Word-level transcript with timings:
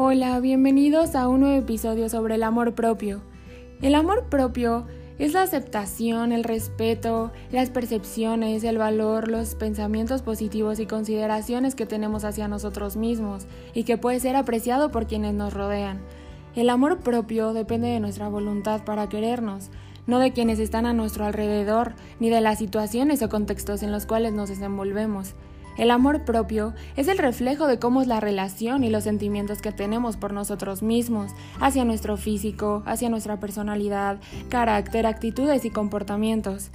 Hola, 0.00 0.38
bienvenidos 0.38 1.16
a 1.16 1.26
un 1.26 1.40
nuevo 1.40 1.56
episodio 1.56 2.08
sobre 2.08 2.36
el 2.36 2.44
amor 2.44 2.76
propio. 2.76 3.20
El 3.82 3.96
amor 3.96 4.26
propio 4.26 4.86
es 5.18 5.32
la 5.32 5.42
aceptación, 5.42 6.30
el 6.30 6.44
respeto, 6.44 7.32
las 7.50 7.70
percepciones, 7.70 8.62
el 8.62 8.78
valor, 8.78 9.26
los 9.26 9.56
pensamientos 9.56 10.22
positivos 10.22 10.78
y 10.78 10.86
consideraciones 10.86 11.74
que 11.74 11.84
tenemos 11.84 12.22
hacia 12.22 12.46
nosotros 12.46 12.94
mismos 12.94 13.48
y 13.74 13.82
que 13.82 13.98
puede 13.98 14.20
ser 14.20 14.36
apreciado 14.36 14.92
por 14.92 15.08
quienes 15.08 15.34
nos 15.34 15.52
rodean. 15.52 15.98
El 16.54 16.70
amor 16.70 17.00
propio 17.00 17.52
depende 17.52 17.88
de 17.88 17.98
nuestra 17.98 18.28
voluntad 18.28 18.84
para 18.84 19.08
querernos, 19.08 19.68
no 20.06 20.20
de 20.20 20.30
quienes 20.30 20.60
están 20.60 20.86
a 20.86 20.92
nuestro 20.92 21.24
alrededor, 21.24 21.94
ni 22.20 22.30
de 22.30 22.40
las 22.40 22.58
situaciones 22.60 23.20
o 23.22 23.28
contextos 23.28 23.82
en 23.82 23.90
los 23.90 24.06
cuales 24.06 24.32
nos 24.32 24.48
desenvolvemos. 24.48 25.34
El 25.78 25.92
amor 25.92 26.24
propio 26.24 26.74
es 26.96 27.06
el 27.06 27.18
reflejo 27.18 27.68
de 27.68 27.78
cómo 27.78 28.02
es 28.02 28.08
la 28.08 28.18
relación 28.18 28.82
y 28.82 28.90
los 28.90 29.04
sentimientos 29.04 29.62
que 29.62 29.70
tenemos 29.70 30.16
por 30.16 30.32
nosotros 30.32 30.82
mismos, 30.82 31.30
hacia 31.60 31.84
nuestro 31.84 32.16
físico, 32.16 32.82
hacia 32.84 33.08
nuestra 33.08 33.38
personalidad, 33.38 34.18
carácter, 34.48 35.06
actitudes 35.06 35.64
y 35.64 35.70
comportamientos. 35.70 36.72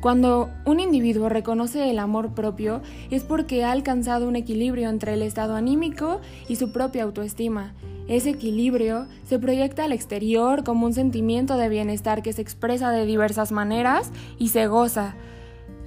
Cuando 0.00 0.50
un 0.64 0.78
individuo 0.78 1.28
reconoce 1.28 1.90
el 1.90 1.98
amor 1.98 2.32
propio 2.32 2.80
es 3.10 3.24
porque 3.24 3.64
ha 3.64 3.72
alcanzado 3.72 4.28
un 4.28 4.36
equilibrio 4.36 4.88
entre 4.88 5.14
el 5.14 5.22
estado 5.22 5.56
anímico 5.56 6.20
y 6.48 6.54
su 6.56 6.72
propia 6.72 7.02
autoestima. 7.02 7.74
Ese 8.06 8.30
equilibrio 8.30 9.06
se 9.26 9.38
proyecta 9.38 9.84
al 9.84 9.92
exterior 9.92 10.62
como 10.62 10.86
un 10.86 10.92
sentimiento 10.92 11.56
de 11.56 11.68
bienestar 11.68 12.22
que 12.22 12.32
se 12.32 12.42
expresa 12.42 12.90
de 12.92 13.04
diversas 13.04 13.50
maneras 13.50 14.10
y 14.38 14.48
se 14.48 14.66
goza, 14.66 15.16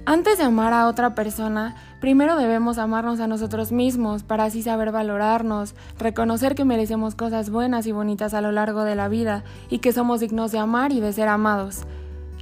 antes 0.08 0.38
de 0.38 0.44
amar 0.44 0.72
a 0.72 0.86
otra 0.86 1.14
persona, 1.14 1.74
primero 2.00 2.36
debemos 2.36 2.78
amarnos 2.78 3.20
a 3.20 3.26
nosotros 3.26 3.72
mismos 3.72 4.22
para 4.22 4.44
así 4.44 4.62
saber 4.62 4.90
valorarnos, 4.90 5.74
reconocer 5.98 6.54
que 6.54 6.64
merecemos 6.64 7.14
cosas 7.14 7.50
buenas 7.50 7.86
y 7.86 7.92
bonitas 7.92 8.32
a 8.32 8.40
lo 8.40 8.50
largo 8.50 8.84
de 8.84 8.94
la 8.94 9.08
vida 9.08 9.44
y 9.68 9.80
que 9.80 9.92
somos 9.92 10.20
dignos 10.20 10.50
de 10.50 10.60
amar 10.60 10.92
y 10.92 11.00
de 11.00 11.12
ser 11.12 11.28
amados. 11.28 11.82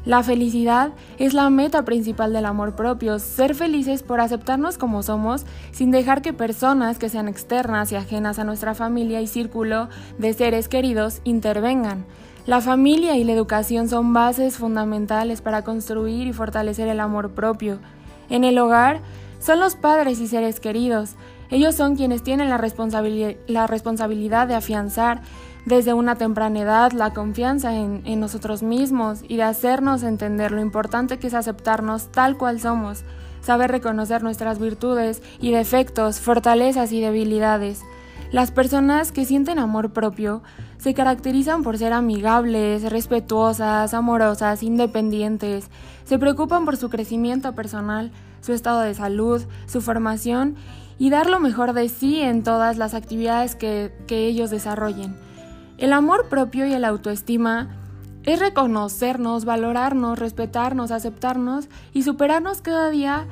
La 0.04 0.22
felicidad 0.22 0.92
es 1.18 1.34
la 1.34 1.50
meta 1.50 1.84
principal 1.84 2.32
del 2.32 2.46
amor 2.46 2.76
propio, 2.76 3.18
ser 3.18 3.56
felices 3.56 4.04
por 4.04 4.20
aceptarnos 4.20 4.78
como 4.78 5.02
somos 5.02 5.44
sin 5.72 5.90
dejar 5.90 6.22
que 6.22 6.32
personas 6.32 7.00
que 7.00 7.08
sean 7.08 7.26
externas 7.26 7.90
y 7.90 7.96
ajenas 7.96 8.38
a 8.38 8.44
nuestra 8.44 8.74
familia 8.76 9.20
y 9.20 9.26
círculo 9.26 9.88
de 10.18 10.32
seres 10.34 10.68
queridos 10.68 11.20
intervengan. 11.24 12.06
La 12.46 12.60
familia 12.60 13.16
y 13.16 13.24
la 13.24 13.32
educación 13.32 13.88
son 13.88 14.12
bases 14.12 14.56
fundamentales 14.56 15.40
para 15.40 15.64
construir 15.64 16.28
y 16.28 16.32
fortalecer 16.32 16.86
el 16.86 17.00
amor 17.00 17.30
propio. 17.30 17.80
En 18.30 18.44
el 18.44 18.56
hogar 18.58 19.00
son 19.40 19.58
los 19.58 19.74
padres 19.74 20.20
y 20.20 20.28
seres 20.28 20.60
queridos. 20.60 21.16
Ellos 21.50 21.74
son 21.74 21.96
quienes 21.96 22.22
tienen 22.22 22.48
la, 22.48 22.56
responsabilidad 22.56 24.46
de 24.46 24.54
afianzar 24.54 25.22
desde 25.64 25.92
una 25.92 26.14
temprana 26.14 26.60
edad 26.60 26.92
la 26.92 27.12
confianza 27.12 27.74
en, 27.74 28.20
nosotros 28.20 28.62
mismos 28.62 29.24
y 29.26 29.38
de 29.38 29.42
hacernos 29.42 30.04
entender 30.04 30.52
lo 30.52 30.60
importante 30.60 31.18
que 31.18 31.26
es 31.26 31.34
aceptarnos 31.34 32.12
tal 32.12 32.38
cual 32.38 32.60
somos, 32.60 33.02
saber 33.40 33.72
reconocer 33.72 34.22
nuestras 34.22 34.60
virtudes 34.60 35.20
y 35.40 35.50
defectos, 35.50 36.20
fortalezas 36.20 36.92
y 36.92 37.00
debilidades. 37.00 37.82
Las 38.36 38.50
personas 38.50 39.12
que 39.12 39.24
sienten 39.24 39.58
amor 39.58 39.94
propio 39.94 40.42
se 40.76 40.92
caracterizan 40.92 41.62
por 41.62 41.78
ser 41.78 41.94
amigables, 41.94 42.82
respetuosas, 42.92 43.94
amorosas, 43.94 44.62
independientes, 44.62 45.70
se 46.04 46.18
preocupan 46.18 46.66
por 46.66 46.76
su 46.76 46.90
crecimiento 46.90 47.54
personal, 47.54 48.12
su 48.42 48.52
estado 48.52 48.82
de 48.82 48.92
salud, 48.92 49.42
su 49.64 49.80
formación 49.80 50.54
y 50.98 51.08
dar 51.08 51.30
lo 51.30 51.40
mejor 51.40 51.72
de 51.72 51.88
sí 51.88 52.20
en 52.20 52.42
todas 52.42 52.76
las 52.76 52.92
actividades 52.92 53.54
que, 53.54 53.90
que 54.06 54.26
ellos 54.26 54.50
desarrollen. 54.50 55.16
El 55.78 55.94
amor 55.94 56.28
propio 56.28 56.66
y 56.66 56.74
el 56.74 56.84
autoestima 56.84 57.70
es 58.24 58.38
reconocernos, 58.38 59.46
valorarnos, 59.46 60.18
respetarnos, 60.18 60.90
aceptarnos 60.90 61.70
y 61.94 62.02
superarnos 62.02 62.60
cada 62.60 62.90
día 62.90 63.24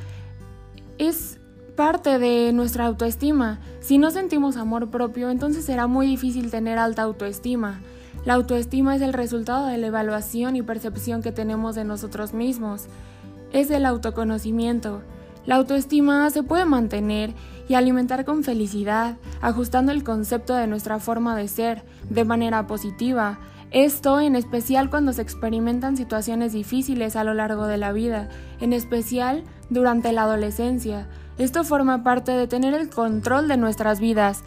es 0.96 1.40
parte 1.74 2.18
de 2.18 2.52
nuestra 2.52 2.86
autoestima. 2.86 3.58
Si 3.80 3.98
no 3.98 4.10
sentimos 4.10 4.56
amor 4.56 4.90
propio, 4.90 5.30
entonces 5.30 5.64
será 5.64 5.86
muy 5.86 6.06
difícil 6.06 6.50
tener 6.50 6.78
alta 6.78 7.02
autoestima. 7.02 7.80
La 8.24 8.34
autoestima 8.34 8.96
es 8.96 9.02
el 9.02 9.12
resultado 9.12 9.66
de 9.66 9.76
la 9.78 9.88
evaluación 9.88 10.56
y 10.56 10.62
percepción 10.62 11.22
que 11.22 11.32
tenemos 11.32 11.74
de 11.74 11.84
nosotros 11.84 12.32
mismos. 12.32 12.86
Es 13.52 13.70
el 13.70 13.86
autoconocimiento. 13.86 15.02
La 15.46 15.56
autoestima 15.56 16.30
se 16.30 16.42
puede 16.42 16.64
mantener 16.64 17.34
y 17.68 17.74
alimentar 17.74 18.24
con 18.24 18.44
felicidad, 18.44 19.16
ajustando 19.40 19.92
el 19.92 20.04
concepto 20.04 20.54
de 20.54 20.66
nuestra 20.66 20.98
forma 21.00 21.36
de 21.36 21.48
ser 21.48 21.82
de 22.08 22.24
manera 22.24 22.66
positiva. 22.66 23.38
Esto 23.74 24.20
en 24.20 24.36
especial 24.36 24.88
cuando 24.88 25.12
se 25.12 25.20
experimentan 25.20 25.96
situaciones 25.96 26.52
difíciles 26.52 27.16
a 27.16 27.24
lo 27.24 27.34
largo 27.34 27.66
de 27.66 27.76
la 27.76 27.90
vida, 27.90 28.28
en 28.60 28.72
especial 28.72 29.42
durante 29.68 30.12
la 30.12 30.22
adolescencia, 30.22 31.08
esto 31.38 31.64
forma 31.64 32.04
parte 32.04 32.30
de 32.30 32.46
tener 32.46 32.72
el 32.72 32.88
control 32.88 33.48
de 33.48 33.56
nuestras 33.56 33.98
vidas. 33.98 34.44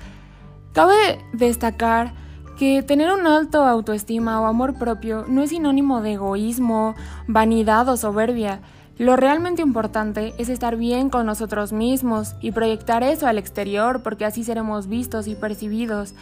Cabe 0.71 1.19
destacar 1.33 2.13
que 2.57 2.81
tener 2.83 3.11
un 3.11 3.27
alto 3.27 3.65
autoestima 3.65 4.39
o 4.39 4.45
amor 4.45 4.75
propio 4.75 5.25
no 5.27 5.41
es 5.41 5.49
sinónimo 5.49 6.01
de 6.01 6.13
egoísmo, 6.13 6.95
vanidad 7.27 7.89
o 7.89 7.97
soberbia. 7.97 8.61
Lo 8.97 9.17
realmente 9.17 9.61
importante 9.61 10.35
es 10.37 10.47
estar 10.47 10.77
bien 10.77 11.09
con 11.09 11.25
nosotros 11.25 11.73
mismos 11.73 12.35
y 12.39 12.53
proyectar 12.53 13.03
eso 13.03 13.27
al 13.27 13.39
exterior 13.39 14.03
porque 14.03 14.23
así 14.23 14.45
seremos 14.45 14.87
vistos 14.87 15.27
y 15.27 15.35
percibidos. 15.35 16.15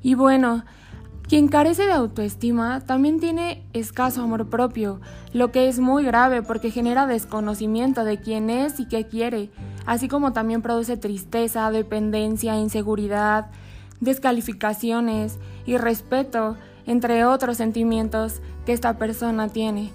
Y 0.00 0.14
bueno, 0.14 0.62
quien 1.28 1.48
carece 1.48 1.86
de 1.86 1.92
autoestima 1.92 2.80
también 2.80 3.20
tiene 3.20 3.64
escaso 3.72 4.22
amor 4.22 4.48
propio, 4.48 5.00
lo 5.32 5.50
que 5.50 5.68
es 5.68 5.78
muy 5.80 6.04
grave 6.04 6.42
porque 6.42 6.70
genera 6.70 7.06
desconocimiento 7.06 8.04
de 8.04 8.20
quién 8.20 8.50
es 8.50 8.78
y 8.80 8.86
qué 8.86 9.06
quiere 9.06 9.50
así 9.86 10.08
como 10.08 10.32
también 10.32 10.60
produce 10.60 10.96
tristeza, 10.96 11.70
dependencia, 11.70 12.58
inseguridad, 12.58 13.46
descalificaciones 14.00 15.38
y 15.64 15.78
respeto, 15.78 16.56
entre 16.84 17.24
otros 17.24 17.56
sentimientos 17.56 18.42
que 18.66 18.72
esta 18.72 18.98
persona 18.98 19.48
tiene. 19.48 19.92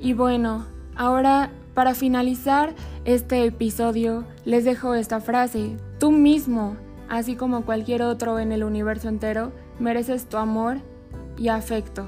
Y 0.00 0.14
bueno, 0.14 0.66
ahora 0.96 1.50
para 1.74 1.94
finalizar 1.94 2.74
este 3.04 3.44
episodio 3.44 4.24
les 4.44 4.64
dejo 4.64 4.94
esta 4.94 5.20
frase, 5.20 5.76
tú 5.98 6.10
mismo, 6.10 6.76
así 7.08 7.36
como 7.36 7.64
cualquier 7.64 8.02
otro 8.02 8.38
en 8.38 8.52
el 8.52 8.64
universo 8.64 9.08
entero, 9.08 9.52
mereces 9.80 10.28
tu 10.28 10.36
amor 10.36 10.78
y 11.36 11.48
afecto. 11.48 12.06